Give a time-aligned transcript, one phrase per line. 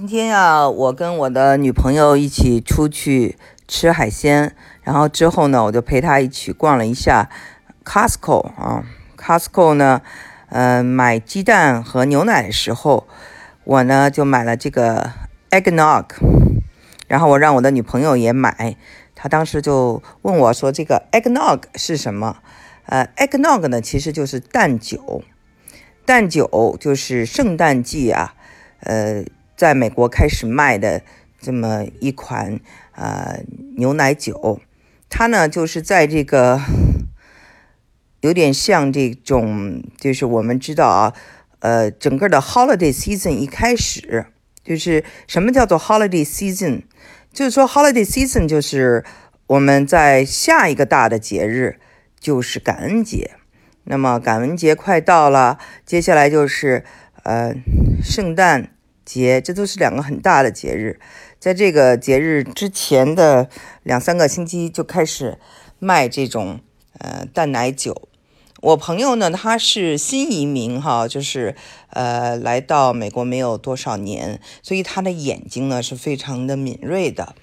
[0.00, 3.36] 今天呀，我跟我的女朋友一起出去
[3.68, 7.28] 吃海鲜，然后之后呢，我就陪她一起逛了一下
[7.84, 8.82] Costco 啊。
[9.18, 10.00] Costco 呢，
[10.48, 13.06] 呃，买鸡蛋和牛奶的时候，
[13.64, 15.12] 我呢就买了这个
[15.50, 16.06] eggnog，
[17.06, 18.78] 然后我让我的女朋友也买，
[19.14, 22.38] 她当时就问我说：“这个 eggnog 是什么？”
[22.88, 25.22] 呃，eggnog 呢其实就是蛋酒，
[26.06, 28.32] 蛋酒就是圣诞季啊，
[28.78, 29.22] 呃。
[29.60, 31.02] 在美国开始卖的
[31.38, 32.58] 这么一款
[32.92, 33.42] 呃
[33.76, 34.58] 牛奶酒，
[35.10, 36.58] 它呢就是在这个
[38.22, 41.12] 有点像这种，就是我们知道啊，
[41.58, 44.24] 呃，整个的 holiday season 一开始，
[44.64, 46.84] 就是什么叫做 holiday season？
[47.30, 49.04] 就是说 holiday season 就是
[49.46, 51.78] 我们在下一个大的节日
[52.18, 53.32] 就是感恩节，
[53.84, 56.82] 那么感恩节快到了，接下来就是
[57.24, 57.54] 呃
[58.02, 58.70] 圣诞。
[59.10, 61.00] 节，这都是两个很大的节日，
[61.40, 63.48] 在这个节日之前的
[63.82, 65.36] 两三个星期就开始
[65.80, 66.60] 卖这种
[67.00, 68.08] 呃淡奶酒。
[68.60, 71.56] 我朋友呢，他是新移民哈，就是
[71.88, 77.34] 呃来到美国没有多少年，所以他的眼睛呢是非常的敏锐的，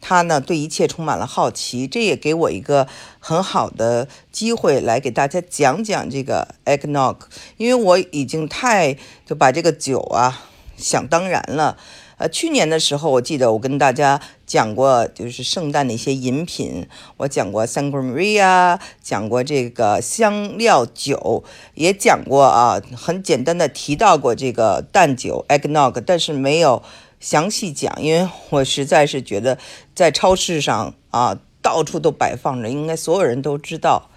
[0.00, 2.86] 他呢对一切充满了好奇，这也给我一个
[3.18, 7.16] 很好的机会来给大家讲讲这个 eggnog，
[7.56, 10.52] 因为我已经太就把这个酒啊。
[10.76, 11.76] 想当然了，
[12.18, 16.86] 呃，去年的时候，我记得我跟大家讲过，就是圣诞的一些饮品，
[17.18, 26.82] 我讲过 Sangria，讲过这个香料酒，也讲过啊，很简单的提到过这个蛋酒 eggnog，但是没有
[27.20, 29.58] 详细讲，因为我实在是觉得
[29.94, 34.10] 在超市上啊，到处都摆放着，应该所有人都知道。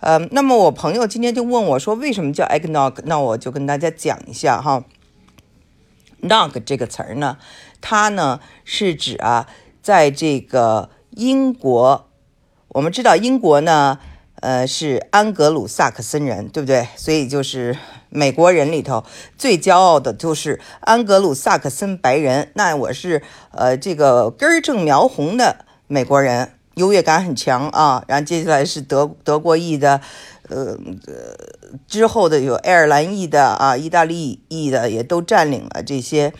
[0.00, 2.94] 呃，那么我朋友今天就问我说，为什么叫 eggnog？
[3.04, 4.84] 那我就跟大家讲一下哈。
[6.22, 7.38] Nug 这个词儿呢，
[7.80, 9.46] 它呢是指啊，
[9.82, 12.08] 在这个英国，
[12.68, 13.98] 我们知道英国呢，
[14.40, 16.88] 呃是安格鲁萨克森人，对不对？
[16.96, 17.76] 所以就是
[18.08, 19.04] 美国人里头
[19.36, 22.50] 最骄傲的就是安格鲁萨克森白人。
[22.54, 23.22] 那我是
[23.52, 28.02] 呃这个根正苗红的美国人，优越感很强啊。
[28.08, 30.00] 然后接下来是德德国裔的。
[30.48, 30.78] 呃，
[31.88, 36.32] 之后的有爱尔兰裔的啊，意大利裔的也都占领了这些，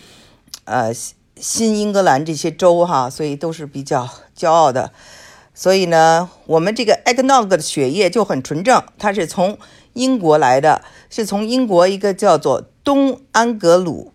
[0.62, 0.94] 呃，
[1.41, 4.08] 新英格兰这些州哈，所以都是比较
[4.38, 4.92] 骄傲的。
[5.52, 9.58] 所以呢，我们这个 eggnog 的血液就很纯正，它是从
[9.94, 14.12] 英国来的，是从英国一个叫做东安格鲁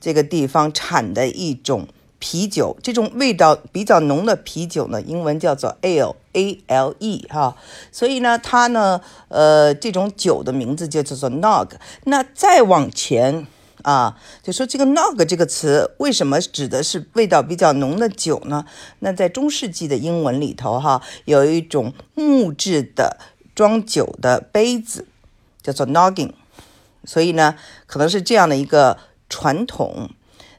[0.00, 1.88] 这个地方产的一种。
[2.26, 7.54] 啤酒这种味道比较浓的啤酒呢，英文叫做 ale，a l e 哈，
[7.92, 11.72] 所以呢，它呢，呃，这种酒的名字就叫做 nog。
[12.04, 13.46] 那再往前
[13.82, 18.64] 啊，就说这个 nog 这个词为什么指的是味道比较浓的酒呢？
[19.00, 23.18] 那在中世纪的英文里头哈，有一种木质的
[23.54, 25.06] 装酒的杯子
[25.62, 26.32] 叫做 noggin，
[27.04, 28.96] 所以呢，可能是这样的一个
[29.28, 30.08] 传统。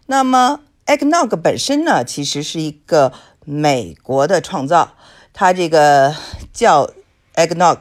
[0.05, 3.11] 那么 eggnog 本身呢，其实是一个
[3.43, 4.93] 美国的创造，
[5.33, 6.15] 它这个
[6.53, 6.89] 叫
[7.35, 7.79] eggnog，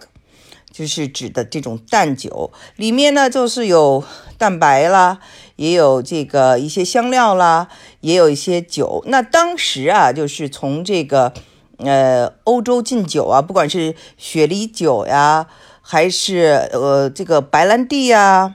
[0.72, 4.02] 就是指的这种蛋酒，里面呢就是有
[4.38, 5.20] 蛋白啦，
[5.56, 7.68] 也有这个一些香料啦，
[8.00, 9.02] 也有一些酒。
[9.06, 11.32] 那当时啊，就是从这个
[11.76, 15.46] 呃欧洲进酒啊，不管是雪梨酒呀，
[15.82, 18.54] 还是呃这个白兰地呀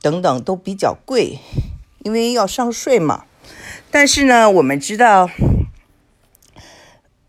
[0.00, 1.38] 等等，都比较贵，
[2.02, 3.24] 因为要上税嘛。
[3.94, 5.28] 但是呢，我们知道，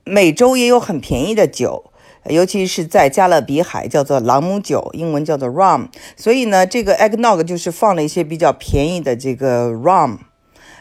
[0.06, 1.92] 美洲也有很便宜的酒，
[2.30, 5.90] 尤其是在加勒比海，叫做朗姆酒，英文叫做 rum。
[6.16, 10.20] 所以呢，这个 eggnog 就是放了一些比较便宜的这个 rum，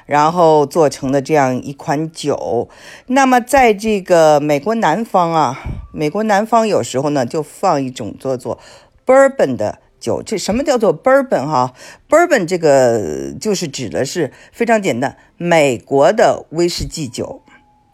[0.07, 2.69] 然后做成的这样一款酒。
[3.09, 5.59] 那么，在这个美国南方啊，
[5.93, 8.61] 美国南方有时候呢，就放一种叫做
[9.05, 9.81] bourbon 的。
[10.03, 11.73] 酒，这什么叫做 bourbon 哈
[12.09, 17.43] ？bourbon 这个就是指的是非常简单，美国的威士忌酒，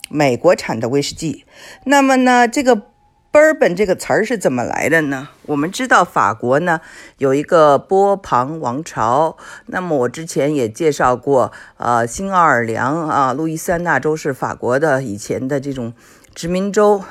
[0.09, 1.45] 美国产的威士忌。
[1.85, 2.85] 那么呢，这个
[3.31, 5.29] bourbon 这个词儿是怎么来的呢？
[5.43, 6.81] 我们知道法国呢
[7.19, 9.37] 有一个波旁王朝，
[9.67, 15.93] 那么我之前也介绍过，呃，新奥尔良啊，路易斯安那州是法国的以前的这种。
[16.39, 17.03] 殖民州，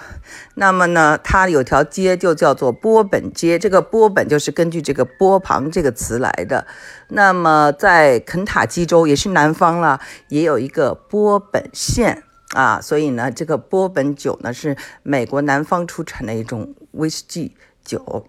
[0.54, 6.66] 那么呢，它有条街就叫做波本街，这个波本就是根据这个波旁这个词来的。
[7.10, 12.24] 那么在肯塔基州也是南方了，也有一个波本县
[12.56, 18.26] 啊，所以呢，这个波本酒呢是美国南方出产的一种威士忌酒。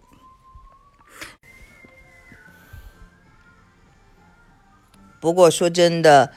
[5.21, 6.33] 不过说真的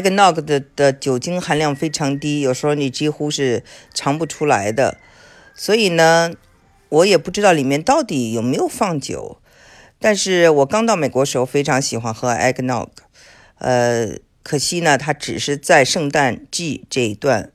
[0.00, 3.64] eggnog 的的酒精含量非常低，有时候你几乎是
[3.94, 4.98] 尝不出来的。
[5.54, 6.32] 所以呢，
[6.90, 9.40] 我也不知道里面到底有没有放酒。
[9.98, 12.88] 但是我刚到美国时候非常喜欢喝 eggnog，
[13.58, 14.10] 呃，
[14.42, 17.50] 可惜呢，它只是在圣诞季这一段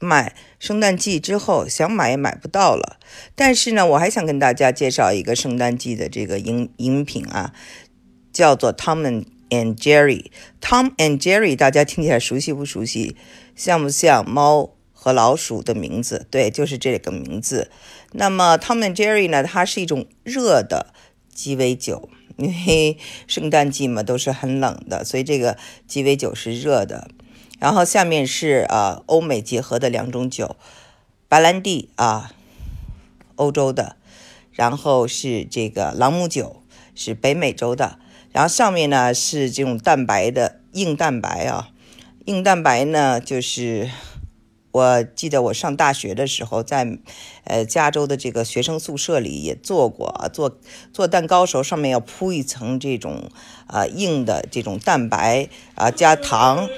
[0.00, 2.98] 卖，圣诞季之后想买也买不到了。
[3.36, 7.52] 但是呢，我还想跟大家介绍一个圣诞季的这个饮饮品啊，
[8.32, 10.30] 叫做 Tom and Jerry。
[10.60, 13.16] Tom and Jerry 大家听起来熟悉不熟悉？
[13.54, 16.26] 像不像猫和老鼠的名字？
[16.30, 17.70] 对，就是这个名字。
[18.12, 20.92] 那么 Tom and Jerry 呢，它是一种热的。
[21.32, 22.08] 鸡尾酒，
[22.38, 22.96] 因为
[23.26, 27.10] 圣诞季嘛都是很冷的，所以这个鸡尾酒是热的。
[27.58, 30.56] 然后下面是啊欧美结合的两种酒，
[31.28, 32.32] 白兰地啊，
[33.34, 33.96] 欧洲的，
[34.50, 36.62] 然后是这个朗姆酒
[36.94, 37.98] 是北美洲的。
[38.36, 41.70] 然后上面呢是这种蛋白的硬蛋白啊，
[42.26, 43.88] 硬蛋白呢就是。
[44.72, 46.98] 我记得我上大学的时候，在
[47.44, 50.58] 呃加州的这个学生宿舍里也做过，啊做
[50.92, 53.30] 做蛋糕时候上面要铺一层这种
[53.68, 56.68] 啊硬的这种蛋白啊加糖，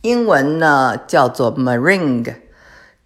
[0.00, 2.36] 英文呢叫做 meringue。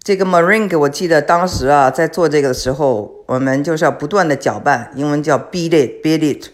[0.01, 6.51] 这个 meringue 我记得当时啊在做这个的时候，我们就是要不断的搅拌，英文叫 beat it beat it，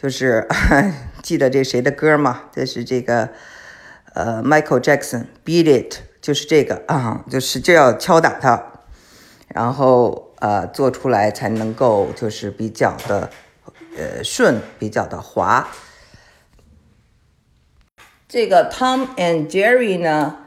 [0.00, 0.46] 就是
[1.22, 2.44] 记得这谁的歌吗？
[2.52, 3.30] 这是这个
[4.14, 5.96] 呃 Michael Jackson beat it。
[6.20, 8.62] 就是这个啊，就是就要敲打它，
[9.48, 13.30] 然后呃做出来才能够就是比较的
[13.96, 15.66] 呃顺，比较的滑。
[18.28, 20.40] 这个 Tom and Jerry 呢，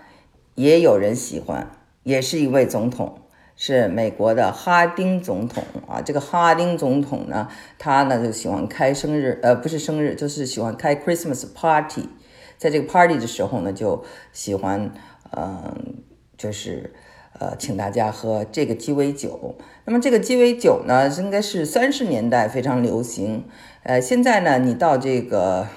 [0.53, 1.71] 也有人喜欢，
[2.03, 3.22] 也是一位总统，
[3.55, 6.01] 是美国的哈丁总统啊。
[6.01, 7.47] 这个哈丁总统呢，
[7.77, 12.09] 他呢就喜欢开生日，呃，不是生日，就是喜欢开 Christmas party，
[12.57, 14.91] 在这个 party 的时候呢，就喜欢。
[15.35, 15.95] 嗯，
[16.37, 16.93] 就是
[17.39, 19.55] 呃，请大家喝这个鸡尾酒。
[19.85, 23.45] 那么这个鸡尾酒呢，应该是三十年代非常流行。
[23.81, 25.67] 呃，现在呢，你到这个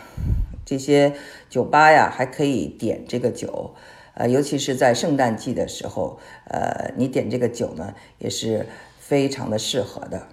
[0.66, 1.14] 这些
[1.48, 3.74] 酒吧呀，还可以点这个酒。
[4.16, 6.18] 呃，尤其是在圣诞季的时候，
[6.48, 8.66] 呃，你点这个酒呢，也是
[8.98, 10.26] 非常的适合的。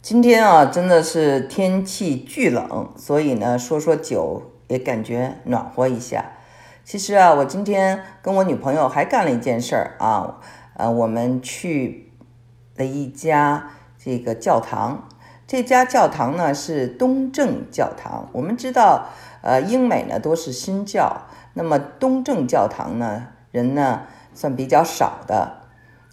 [0.00, 6.32] 今天啊，真的是天气巨冷，所以呢，说说酒也感觉暖和一下。
[6.82, 10.40] 其实啊，我今天跟我女朋友还干了一件事儿啊，
[10.78, 12.10] 呃，我们去
[12.76, 13.70] 了一家
[14.02, 15.08] 这个教堂。
[15.46, 18.28] 这家教堂呢是东正教堂。
[18.32, 19.06] 我们知道，
[19.42, 24.02] 呃，英美呢都是新教，那么东正教堂呢人呢
[24.34, 25.58] 算比较少的。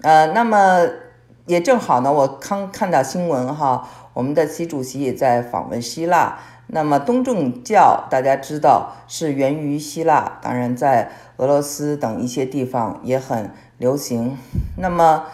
[0.04, 0.86] 呃，那么
[1.46, 6.38] 也正好呢，我刚看到新闻哈，我们的习主席也在访问希腊。
[6.74, 14.38] 那么东正教大家知道是源于希腊，当然在俄罗斯等一些地方也很流行。
[14.78, 15.26] 那么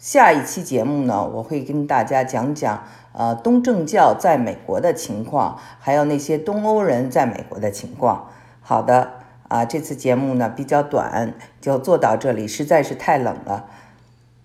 [0.00, 8.30] 下一期节目呢，我会跟大家讲讲呃东正教在美国的情况，还有那些东欧人在美国的情况。
[8.62, 9.12] 好的
[9.48, 13.66] 啊，这次节目呢比较短，就做到这里，实在是太冷了。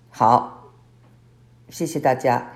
[0.10, 0.72] 好，
[1.70, 2.52] 谢谢大家。